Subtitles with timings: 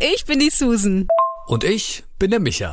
[0.00, 1.08] ich bin die Susan.
[1.46, 2.72] Und ich bin der Micha.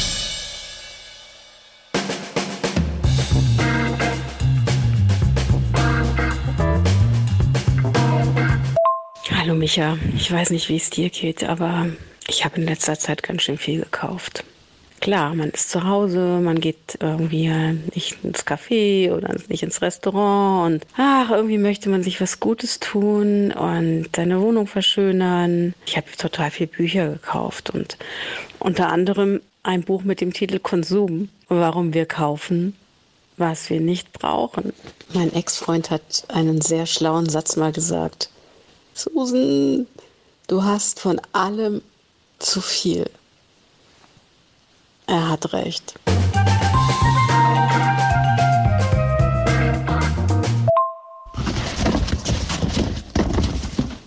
[9.51, 11.87] Hallo Micha, ich weiß nicht, wie es dir geht, aber
[12.29, 14.45] ich habe in letzter Zeit ganz schön viel gekauft.
[15.01, 17.49] Klar, man ist zu Hause, man geht irgendwie
[17.93, 22.79] nicht ins Café oder nicht ins Restaurant und ach, irgendwie möchte man sich was Gutes
[22.79, 25.73] tun und seine Wohnung verschönern.
[25.85, 27.97] Ich habe total viel Bücher gekauft und
[28.57, 32.73] unter anderem ein Buch mit dem Titel Konsum, warum wir kaufen,
[33.35, 34.71] was wir nicht brauchen.
[35.13, 38.29] Mein Ex-Freund hat einen sehr schlauen Satz mal gesagt.
[38.93, 39.87] Susan,
[40.47, 41.81] du hast von allem
[42.39, 43.09] zu viel.
[45.07, 45.93] Er hat recht.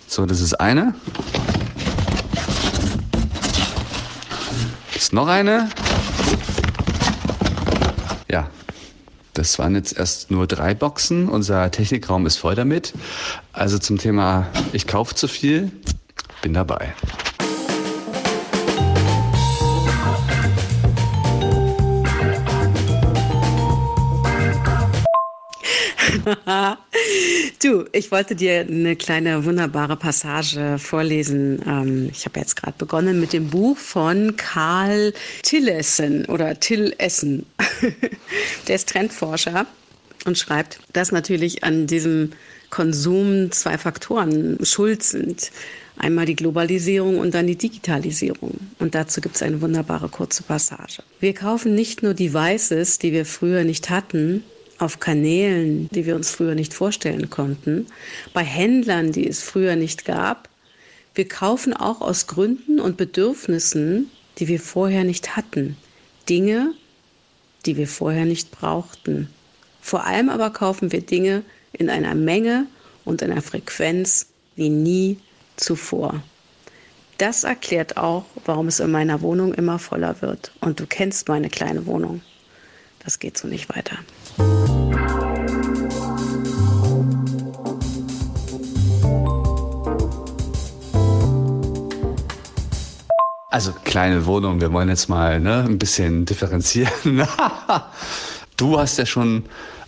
[0.07, 0.95] So, das ist eine.
[4.95, 5.69] Ist noch eine.
[8.31, 8.49] Ja,
[9.33, 11.29] das waren jetzt erst nur drei Boxen.
[11.29, 12.93] Unser Technikraum ist voll damit.
[13.55, 15.71] Also zum Thema, ich kaufe zu viel,
[16.43, 16.93] bin dabei.
[27.63, 31.63] du, ich wollte dir eine kleine wunderbare Passage vorlesen.
[31.65, 37.47] Ähm, ich habe jetzt gerade begonnen mit dem Buch von Karl Tillessen oder Tillessen.
[38.67, 39.67] Der ist Trendforscher
[40.25, 42.31] und schreibt, dass natürlich an diesem
[42.71, 45.51] Konsum zwei Faktoren schuld sind.
[45.97, 48.59] Einmal die Globalisierung und dann die Digitalisierung.
[48.81, 51.03] Und dazu gibt es eine wunderbare kurze Passage.
[51.21, 54.43] Wir kaufen nicht nur Devices, die wir früher nicht hatten,
[54.79, 57.87] auf Kanälen, die wir uns früher nicht vorstellen konnten,
[58.33, 60.49] bei Händlern, die es früher nicht gab.
[61.15, 65.77] Wir kaufen auch aus Gründen und Bedürfnissen, die wir vorher nicht hatten.
[66.29, 66.73] Dinge,
[67.67, 69.29] die wir vorher nicht brauchten.
[69.85, 71.43] Vor allem aber kaufen wir Dinge
[71.75, 72.67] in einer Menge
[73.05, 75.19] und einer Frequenz wie nie
[75.57, 76.23] zuvor.
[77.19, 80.53] Das erklärt auch, warum es in meiner Wohnung immer voller wird.
[80.63, 82.23] Und du kennst meine kleine Wohnung.
[83.05, 83.99] Das geht so nicht weiter.
[93.51, 97.29] Also kleine Wohnung, wir wollen jetzt mal ne, ein bisschen differenzieren.
[98.57, 99.45] du hast ja schon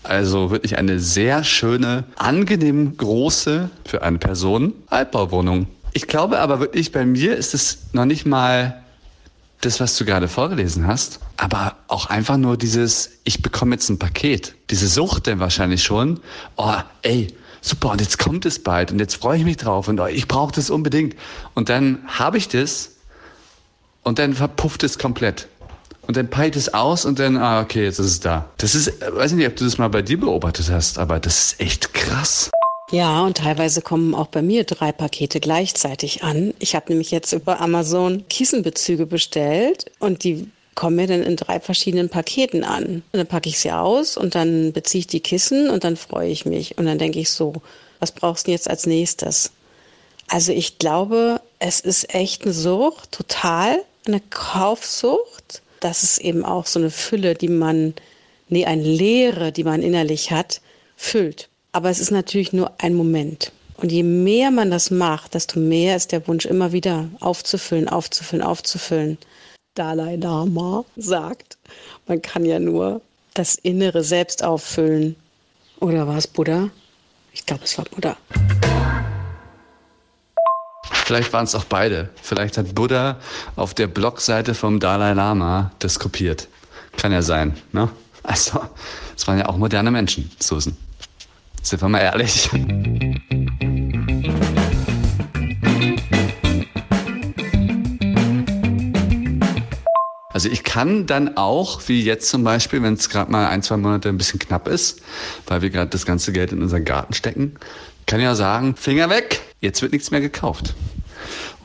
[0.09, 5.67] also wirklich eine sehr schöne, angenehm große für eine Person Altbauwohnung.
[5.93, 8.83] Ich glaube aber wirklich, bei mir ist es noch nicht mal
[9.61, 13.99] das, was du gerade vorgelesen hast, aber auch einfach nur dieses, ich bekomme jetzt ein
[13.99, 14.55] Paket.
[14.71, 16.21] Diese Sucht denn wahrscheinlich schon.
[16.56, 17.28] Oh, ey,
[17.62, 20.28] super, und jetzt kommt es bald und jetzt freue ich mich drauf und oh, ich
[20.28, 21.16] brauche das unbedingt.
[21.55, 22.93] Und dann habe ich das
[24.03, 25.49] und dann verpufft es komplett.
[26.06, 28.49] Und dann peilt es aus und dann, ah, okay, jetzt ist es da.
[28.59, 31.61] Das ist, weiß nicht, ob du das mal bei dir beobachtet hast, aber das ist
[31.61, 32.50] echt krass.
[32.93, 36.55] Ja, und teilweise kommen auch bei mir drei Pakete gleichzeitig an.
[36.61, 41.59] Ich habe nämlich jetzt über Amazon Kissenbezüge bestellt und die kommen mir dann in drei
[41.59, 42.84] verschiedenen Paketen an.
[42.84, 46.31] Und dann packe ich sie aus und dann beziehe ich die Kissen und dann freue
[46.31, 46.78] ich mich.
[46.78, 47.55] Und dann denke ich so,
[47.99, 49.50] was brauchst du jetzt als nächstes?
[50.28, 55.62] Also ich glaube, es ist echt eine Sucht, total eine Kaufsucht.
[55.86, 57.94] Das ist eben auch so eine Fülle, die man,
[58.48, 60.60] nee, eine Leere, die man innerlich hat,
[60.97, 61.48] füllt.
[61.70, 63.52] Aber es ist natürlich nur ein Moment.
[63.76, 68.44] Und je mehr man das macht, desto mehr ist der Wunsch immer wieder aufzufüllen, aufzufüllen,
[68.44, 69.16] aufzufüllen.
[69.74, 71.56] Dalai Lama sagt,
[72.09, 73.00] man kann ja nur
[73.34, 75.15] das innere Selbst auffüllen.
[75.78, 76.68] Oder war es Buddha?
[77.32, 78.16] Ich glaube, es war Buddha.
[81.06, 82.08] Vielleicht waren es auch beide.
[82.20, 83.18] Vielleicht hat Buddha
[83.54, 86.48] auf der Blogseite vom Dalai Lama das kopiert.
[86.97, 87.88] Kann ja sein, ne?
[88.24, 88.60] Also,
[89.16, 90.76] es waren ja auch moderne Menschen, Susan.
[91.62, 92.50] Sind wir mal ehrlich.
[100.32, 103.76] Also ich kann dann auch, wie jetzt zum Beispiel, wenn es gerade mal ein, zwei
[103.76, 105.03] Monate ein bisschen knapp ist,
[105.47, 107.54] weil wir gerade das ganze Geld in unseren Garten stecken,
[108.06, 110.74] kann ja sagen, Finger weg, jetzt wird nichts mehr gekauft.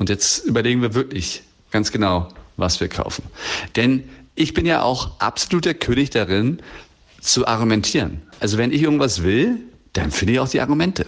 [0.02, 3.24] Und jetzt überlegen wir wirklich ganz genau, was wir kaufen.
[3.76, 6.60] Denn ich bin ja auch absoluter König darin,
[7.20, 8.24] zu argumentieren.
[8.40, 9.60] Also wenn ich irgendwas will,
[9.94, 11.06] dann finde ich auch die Argumente.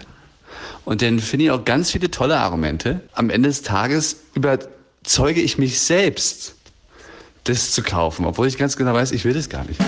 [0.85, 3.01] Und dann finde ich auch ganz viele tolle Argumente.
[3.13, 6.53] Am Ende des Tages überzeuge ich mich selbst,
[7.45, 9.79] das zu kaufen, obwohl ich ganz genau weiß, ich will das gar nicht.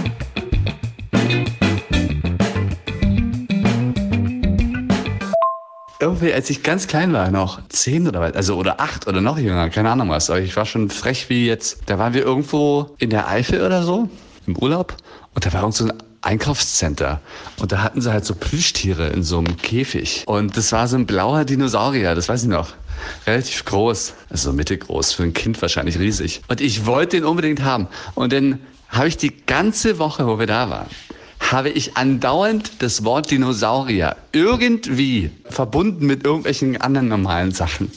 [6.00, 9.38] Irgendwie, als ich ganz klein war, noch zehn oder was, also oder acht oder noch
[9.38, 11.84] jünger, keine Ahnung was, aber ich war schon frech wie jetzt.
[11.86, 14.10] Da waren wir irgendwo in der Eifel oder so,
[14.46, 14.98] im Urlaub,
[15.34, 17.22] und da war irgend so ein Einkaufscenter.
[17.60, 20.24] Und da hatten sie halt so Plüschtiere in so einem Käfig.
[20.26, 22.74] Und das war so ein blauer Dinosaurier, das weiß ich noch.
[23.26, 26.42] Relativ groß, also mittelgroß, für ein Kind wahrscheinlich riesig.
[26.48, 27.88] Und ich wollte den unbedingt haben.
[28.16, 28.60] Und dann
[28.90, 30.88] habe ich die ganze Woche, wo wir da waren,
[31.52, 37.92] habe ich andauernd das Wort Dinosaurier irgendwie verbunden mit irgendwelchen anderen normalen Sachen.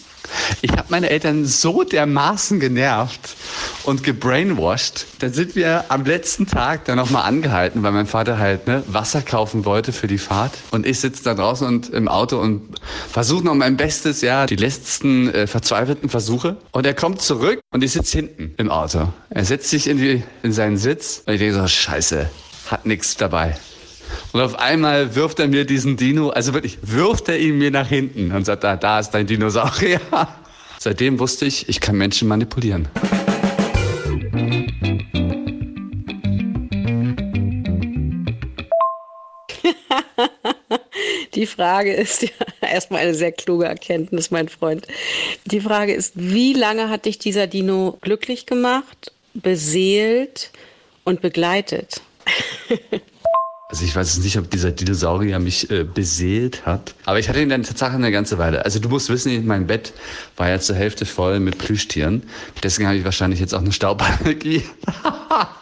[0.61, 3.37] Ich habe meine Eltern so dermaßen genervt
[3.85, 5.07] und gebrainwashed.
[5.21, 9.23] Dann sind wir am letzten Tag dann nochmal angehalten, weil mein Vater halt ne, Wasser
[9.23, 10.53] kaufen wollte für die Fahrt.
[10.71, 12.79] Und ich sitze da draußen und im Auto und
[13.11, 16.57] versuche noch mein Bestes, ja, die letzten äh, verzweifelten Versuche.
[16.73, 19.09] Und er kommt zurück und ich sitze hinten im Auto.
[19.31, 22.29] Er setzt sich in, die, in seinen Sitz und ich denke so, scheiße,
[22.71, 23.57] hat nichts dabei.
[24.33, 27.89] Und auf einmal wirft er mir diesen Dino, also wirklich wirft er ihn mir nach
[27.89, 30.01] hinten und sagt, da, da ist dein Dinosaurier.
[30.79, 32.89] Seitdem wusste ich, ich kann Menschen manipulieren.
[41.35, 42.29] Die Frage ist ja
[42.61, 44.87] erstmal eine sehr kluge Erkenntnis, mein Freund.
[45.47, 50.51] Die Frage ist, wie lange hat dich dieser Dino glücklich gemacht, beseelt
[51.05, 52.01] und begleitet?
[53.71, 56.95] Also ich weiß nicht, ob dieser Dinosaurier mich äh, beseelt hat.
[57.05, 58.65] Aber ich hatte ihn dann tatsächlich eine ganze Weile.
[58.65, 59.93] Also du musst wissen, mein Bett
[60.39, 62.23] war ja zur Hälfte voll mit Plüschtieren.
[62.63, 64.63] Deswegen habe ich wahrscheinlich jetzt auch eine Stauballergie.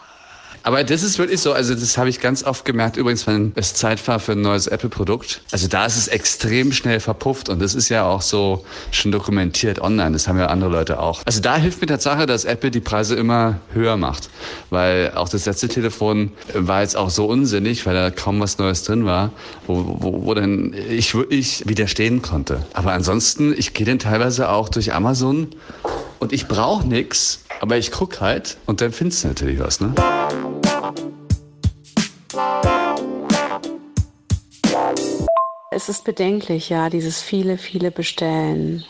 [0.66, 3.74] Aber das ist wirklich so, also das habe ich ganz oft gemerkt, übrigens, wenn es
[3.74, 5.40] Zeit war für ein neues Apple-Produkt.
[5.52, 9.80] Also da ist es extrem schnell verpufft und das ist ja auch so schon dokumentiert
[9.80, 10.10] online.
[10.10, 11.22] Das haben ja andere Leute auch.
[11.24, 14.28] Also da hilft mir Tatsache, dass Apple die Preise immer höher macht.
[14.70, 18.82] Weil auch das letzte Telefon war jetzt auch so unsinnig, weil da kaum was Neues
[18.82, 19.30] drin war,
[19.68, 22.66] wo, wo, wo dann ich wirklich widerstehen konnte.
[22.72, 25.46] Aber ansonsten, ich gehe dann teilweise auch durch Amazon
[26.18, 29.94] und ich brauche nichts, aber ich guck halt und dann findest du natürlich was, ne?
[35.70, 38.84] Es ist bedenklich, ja, dieses viele, viele Bestellen.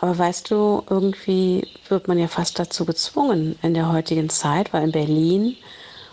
[0.00, 4.84] Aber weißt du, irgendwie wird man ja fast dazu gezwungen in der heutigen Zeit, weil
[4.84, 5.56] in Berlin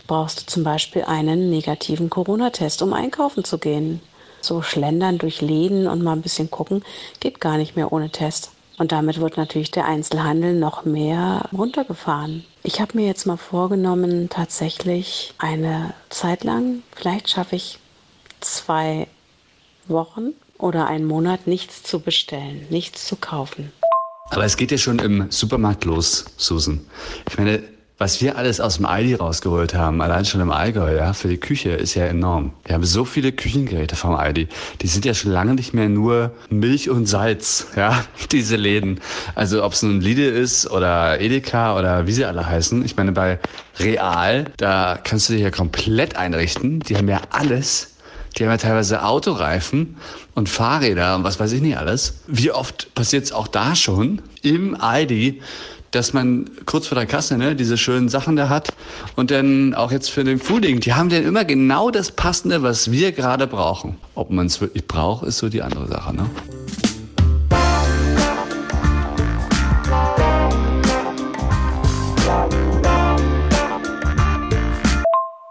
[0.06, 4.02] brauchst du zum Beispiel einen negativen Corona-Test, um einkaufen zu gehen.
[4.42, 6.84] So schlendern durch Läden und mal ein bisschen gucken,
[7.22, 8.52] geht gar nicht mehr ohne Test.
[8.78, 12.44] Und damit wird natürlich der Einzelhandel noch mehr runtergefahren.
[12.64, 17.80] Ich habe mir jetzt mal vorgenommen, tatsächlich eine Zeit lang, vielleicht schaffe ich
[18.40, 19.08] zwei
[19.88, 23.72] Wochen oder einen Monat nichts zu bestellen, nichts zu kaufen.
[24.30, 26.82] Aber es geht ja schon im Supermarkt los, Susan.
[27.30, 27.62] Ich meine,
[28.04, 31.38] was wir alles aus dem Aldi rausgeholt haben, allein schon im Allgäu, ja, für die
[31.38, 32.52] Küche, ist ja enorm.
[32.66, 34.50] Wir haben so viele Küchengeräte vom Aldi.
[34.82, 38.04] Die sind ja schon lange nicht mehr nur Milch und Salz, ja,
[38.34, 39.00] diese Läden.
[39.36, 42.84] Also ob es nun Lidl ist oder Edeka oder wie sie alle heißen.
[42.84, 43.40] Ich meine, bei
[43.80, 46.82] Real, da kannst du dich ja komplett einrichten.
[46.82, 47.96] Die haben ja alles.
[48.36, 49.96] Die haben ja teilweise Autoreifen
[50.36, 52.24] und Fahrräder und was weiß ich nicht alles.
[52.28, 55.42] Wie oft passiert es auch da schon im Aldi,
[55.94, 58.74] dass man kurz vor der Kasse ne, diese schönen Sachen da hat
[59.16, 62.92] und dann auch jetzt für den Frühling, die haben dann immer genau das Passende, was
[62.92, 63.98] wir gerade brauchen.
[64.16, 66.16] Ob man es wirklich braucht, ist so die andere Sache.
[66.16, 66.26] Ne?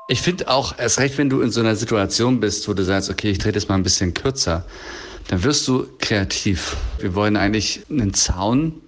[0.08, 3.08] Ich finde auch, erst recht, wenn du in so einer Situation bist, wo du sagst,
[3.08, 4.64] okay, ich drehe das mal ein bisschen kürzer,
[5.28, 6.76] dann wirst du kreativ.
[6.98, 8.82] Wir wollen eigentlich einen Zaun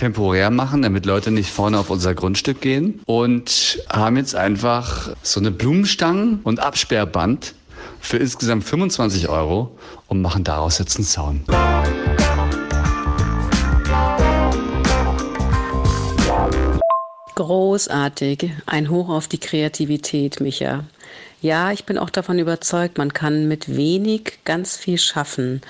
[0.00, 5.40] temporär machen, damit Leute nicht vorne auf unser Grundstück gehen und haben jetzt einfach so
[5.40, 7.54] eine Blumenstangen und Absperrband
[8.00, 9.76] für insgesamt 25 Euro
[10.08, 11.44] und machen daraus jetzt einen Zaun.
[17.34, 18.52] Großartig.
[18.64, 20.84] Ein Hoch auf die Kreativität, Micha.
[21.42, 25.60] Ja, ich bin auch davon überzeugt, man kann mit wenig ganz viel schaffen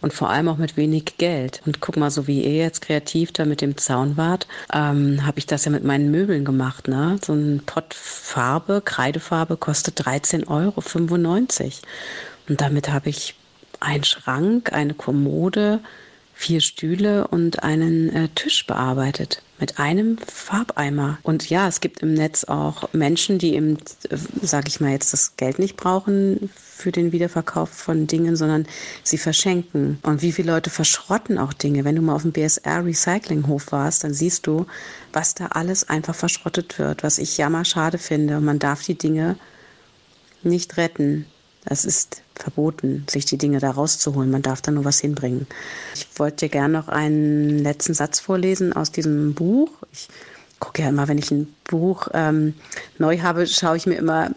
[0.00, 1.62] und vor allem auch mit wenig Geld.
[1.66, 5.38] Und guck mal, so wie ihr jetzt kreativ da mit dem Zaun wart, ähm, habe
[5.38, 6.88] ich das ja mit meinen Möbeln gemacht.
[6.88, 7.18] Ne?
[7.24, 10.82] So ein Pott Farbe, Kreidefarbe kostet 13,95 Euro.
[12.48, 13.34] Und damit habe ich
[13.80, 15.80] einen Schrank, eine Kommode,
[16.40, 21.18] vier Stühle und einen äh, Tisch bearbeitet mit einem Farbeimer.
[21.22, 23.76] Und ja, es gibt im Netz auch Menschen, die eben,
[24.08, 28.66] äh, sage ich mal jetzt, das Geld nicht brauchen für den Wiederverkauf von Dingen, sondern
[29.02, 29.98] sie verschenken.
[30.02, 31.84] Und wie viele Leute verschrotten auch Dinge.
[31.84, 34.64] Wenn du mal auf dem BSR Recyclinghof warst, dann siehst du,
[35.12, 38.40] was da alles einfach verschrottet wird, was ich jammer schade finde.
[38.40, 39.36] Man darf die Dinge
[40.42, 41.26] nicht retten.
[41.64, 44.30] Das ist verboten, sich die Dinge da rauszuholen.
[44.30, 45.46] Man darf da nur was hinbringen.
[45.94, 49.70] Ich wollte dir gerne noch einen letzten Satz vorlesen aus diesem Buch.
[49.92, 50.08] Ich
[50.58, 52.54] gucke ja immer, wenn ich ein Buch ähm,
[52.98, 54.30] neu habe, schaue ich mir immer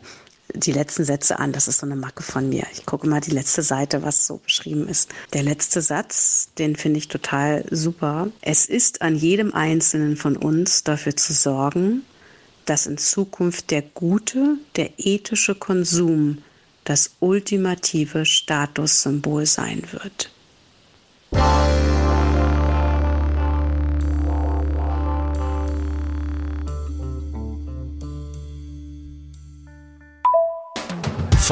[0.53, 1.51] die letzten Sätze an.
[1.53, 2.65] Das ist so eine Macke von mir.
[2.73, 5.09] Ich gucke mal die letzte Seite, was so beschrieben ist.
[5.33, 8.29] Der letzte Satz, den finde ich total super.
[8.41, 12.03] Es ist an jedem Einzelnen von uns dafür zu sorgen,
[12.65, 16.39] dass in Zukunft der gute, der ethische Konsum
[16.83, 20.32] das ultimative Statussymbol sein wird.